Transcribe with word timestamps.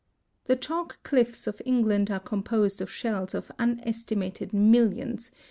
The 0.45 0.55
chalk 0.55 1.03
cliffs 1.03 1.45
of 1.45 1.61
England 1.63 2.09
are 2.09 2.19
composed 2.19 2.81
of 2.81 2.89
shells 2.89 3.35
of 3.35 3.51
unestimated 3.59 4.51
millions 4.51 5.29
(Fig. 5.29 5.37